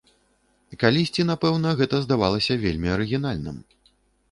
[0.83, 3.63] Калісьці, напэўна, гэта здавалася вельмі арыгінальным.